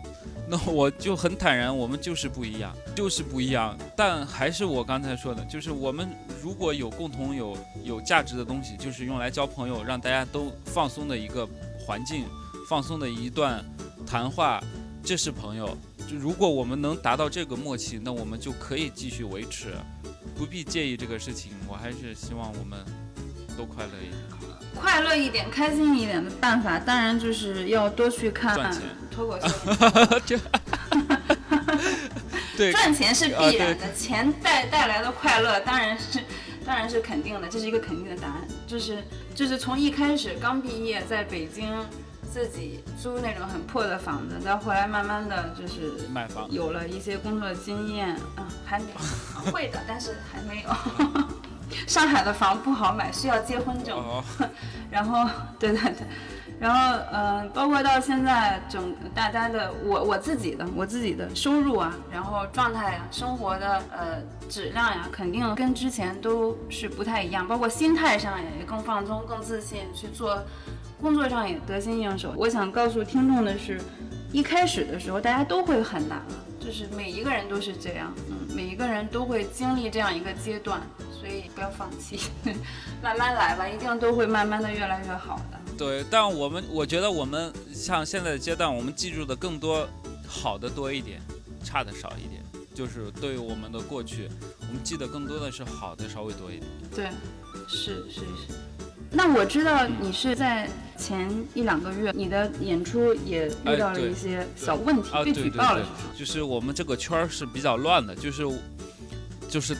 [0.49, 3.79] 那我就很坦然，我们就是不一样，就是不一样。
[3.97, 6.09] 但还是我刚才说的，就是我们
[6.43, 12.25] 如果有共同有有价值的东西，就是用来交朋友，让大家都放松的一个环境，
[12.69, 13.65] 放松的一段
[14.05, 14.61] 谈话。
[15.05, 15.77] 这是朋友，
[16.09, 19.75] 就如果我们能达到这个默契，那我们就可以继续维持，
[20.35, 21.53] 不必介意这个事情。
[21.69, 22.83] 我还是希望我们
[23.55, 24.17] 都快乐一点，
[24.75, 28.75] 快乐一点、开心一点的办法，当然就是要多去看
[29.11, 29.47] 脱口秀。
[32.57, 36.19] 对，赚钱是必然的，钱带带来的快乐当然是
[36.65, 38.49] 当然是肯定的，这是一个肯定的答案。
[38.67, 41.71] 就是就是从一开始刚毕业在北京。
[42.35, 48.87] 自己租那种很破的房子，再后来慢慢的就是买房，有了一些工作经验，嗯，还没
[49.53, 50.71] 会的，但是还没有。
[51.87, 54.03] 上海的房不好买，需要结婚证。
[54.91, 55.31] 然后，
[55.61, 56.07] 对对对，
[56.59, 70.43] 然后嗯，包括到现在整大家的我我自己的我自己的收入啊，然后状态呀，生活的呃质量呀，肯定跟之前都是不太一样，包括心态上也更放松、更自信去做。
[71.05, 72.33] 工作上也得心应手。
[72.35, 73.79] 我想告诉听众的是，
[74.33, 76.23] 一开始的时候大家都会很难，
[76.59, 80.81] 就是每一个人都是这样，嗯，每一个人都会经历这样一个阶段，
[81.13, 82.19] 所以不要放弃，
[83.05, 85.61] 慢慢来吧，一定都会慢慢的越来越好的。
[85.77, 89.87] 对，但我们我觉得我们像现在的阶段，我们记住的更多
[90.27, 91.21] 好的多一点，
[91.63, 92.43] 差的少一点，
[92.73, 94.27] 就是对于我们的过去，
[94.61, 96.67] 我们记得更多的是好的稍微多一点。
[96.95, 97.11] 对，
[97.69, 98.55] 是是是。
[99.17, 105.87] 那我知道你是在前一两个月，你的演出也遇到了一些小问题，被举报了。
[106.17, 108.43] 就是我们这个圈儿是比较乱的，就是
[109.49, 109.77] 就是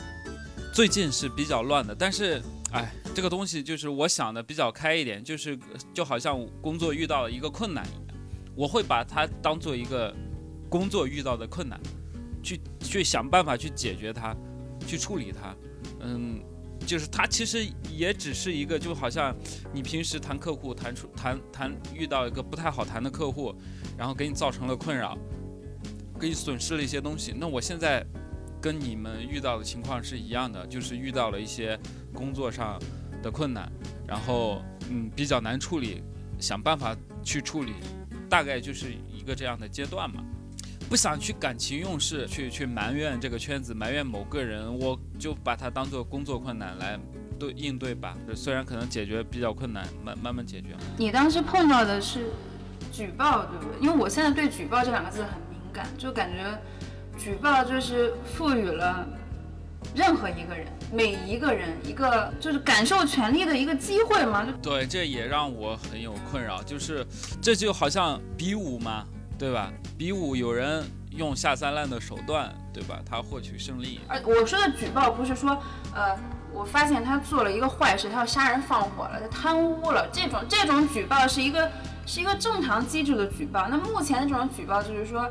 [0.71, 1.93] 最近是比较乱的。
[1.93, 5.57] 但是，哎，这个东西就是我想的比较开一点，就是
[5.93, 8.17] 就好像工作遇到了一个困难一样，
[8.55, 10.15] 我会把它当做一个
[10.69, 11.79] 工作遇到的困难，
[12.41, 14.33] 去去想办法去解决它，
[14.87, 15.55] 去处理它，
[15.99, 16.41] 嗯。
[16.85, 19.35] 就是他其实也只是一个，就好像
[19.73, 23.53] 你平时谈客户谈出谈谈遇到一个不太好谈的客户，
[23.97, 25.17] 然后给你造成了困扰，
[26.19, 27.33] 给你损失了一些东西。
[27.35, 28.05] 那我现在
[28.61, 31.79] 跟你们遇到的情况是一样的，就是遇到了一些
[32.13, 32.79] 工作上
[33.21, 33.71] 的困难，
[34.07, 36.03] 然后嗯比较难处理，
[36.39, 37.73] 想办法去处理，
[38.29, 40.23] 大概就是一个这样的阶段嘛。
[40.95, 46.97] 不想去感情用事，去去埋怨这个圈子，埋怨某个人，我就把它当做工作困难来
[47.37, 48.15] 对应对吧。
[48.33, 50.69] 虽然可能解决比较困难，慢慢慢解决。
[50.97, 52.27] 你当时碰到的是
[52.93, 53.81] 举报，对不对？
[53.81, 56.57] 因为我现在对举报这两个字很敏感，就感觉
[57.19, 59.05] 举报就是赋予了
[59.93, 64.45] 任何一个人、每一个人一个就是感受权利的一个机会嘛。
[64.45, 67.05] 就对，这也让我很有困扰，就是
[67.41, 69.05] 这就好像比武嘛。
[69.37, 69.71] 对吧？
[69.97, 72.99] 比武有人用下三滥的手段，对吧？
[73.05, 73.99] 他获取胜利。
[74.07, 75.57] 而我说的举报不是说，
[75.93, 76.17] 呃，
[76.53, 81.69] 我发现他做了一个坏事，他要杀人放火了，他贪污了，这种这种举报是一个
[82.05, 83.67] 是一个正常机制的举报。
[83.69, 85.29] 那目前的这种举报就是说，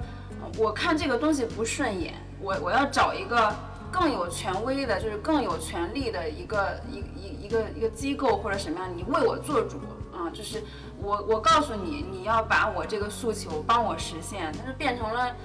[0.58, 3.54] 我看这个东西不顺眼，我我要找一个
[3.90, 9.78] 更有权威的，就是更有权力的一个一一一个一个机构或者什么样，你为我做主
[10.12, 10.62] 啊，就是。
[11.02, 15.36] 我我告诉你，你要把我这个诉求帮我实现，但是变成了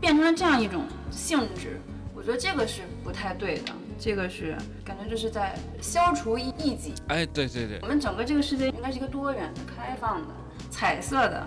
[0.00, 1.80] 变成了这样一种性质，
[2.14, 6.94] 我觉得这个是不太对的，这个是感觉就是在消除异己。
[7.08, 10.28] 哎，对对对，我们整个这个世界应该是一个多元的、开放的、
[10.70, 11.46] 彩色的，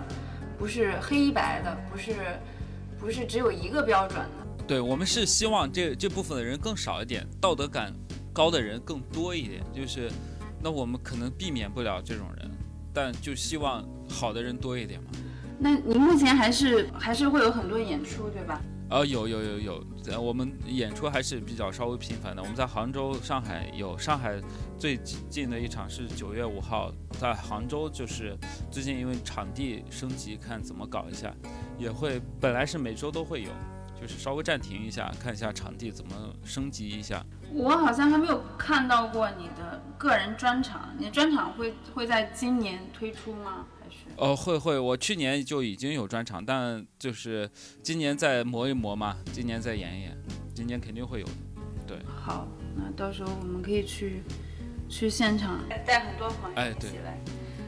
[0.58, 2.16] 不是黑白的，不是
[2.98, 4.64] 不是只有一个标准的。
[4.66, 7.92] 对，我们是希望这这部分的人更少一点，道德感
[8.32, 10.10] 高的人更多一点，就是
[10.62, 12.50] 那我们可能避免不了这种人。
[12.94, 15.10] 但就希望好的人多一点嘛。
[15.58, 18.60] 那你目前还是还是会有很多演出，对吧？
[18.90, 22.42] 呃，有有有有，我们演出还是比较稍微频繁的。
[22.42, 24.38] 我们在杭州、上海有，上海
[24.78, 24.96] 最
[25.30, 28.36] 近的一场是九月五号，在杭州就是
[28.70, 31.34] 最近因为场地升级，看怎么搞一下，
[31.78, 33.50] 也会本来是每周都会有。
[34.00, 37.24] 就是稍微暂停一下，看一下场地怎么升级一下。
[37.52, 43.66] 我好像还没有看到过你的个人专场，你的专场会会在今年推出吗？
[43.80, 43.96] 还是？
[44.16, 47.48] 哦，会会，我去年就已经有专场，但就是
[47.82, 50.18] 今年再磨一磨嘛，今年再演一演，
[50.54, 51.32] 今年肯定会有的。
[51.86, 51.98] 对。
[52.06, 54.22] 好，那到时候我们可以去
[54.88, 57.20] 去现场带很多朋友一起来，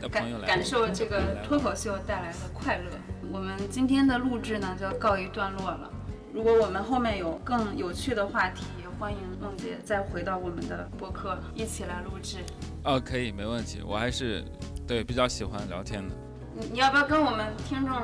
[0.09, 2.91] 感感受这个脱口秀带来的快乐。
[3.31, 5.93] 我们今天的录制呢就要告一段落了。
[6.37, 12.41] 如果我们后面有更有趣的话题，也欢迎梦姐再回到我们的播客一起来录制。
[12.84, 13.80] 哦，可以，没问题。
[13.82, 14.45] 我还是
[14.87, 16.14] 对比较喜欢聊天的。
[16.55, 17.97] 你你要不要跟我们听众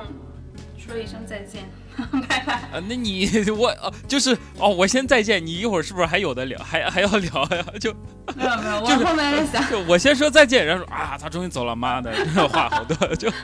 [0.78, 1.68] 说一声再见？
[2.28, 2.54] 拜拜。
[2.54, 5.44] 啊，那你我哦，就是哦，我先再见。
[5.44, 6.58] 你一会儿是不是还有的聊？
[6.62, 7.64] 还还要聊呀？
[7.80, 7.92] 就
[8.34, 9.70] 没有没有，我后面在想。
[9.70, 12.12] 就我先说再见，然后说啊，他终于走了，妈的，
[12.48, 13.30] 话好多就。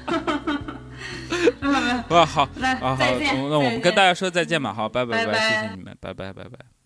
[1.60, 2.42] 没有没有，不好，
[2.80, 6.77] 啊，好，那我们跟大家说再见吧，好，拜拜拜，谢谢你们，拜拜拜拜。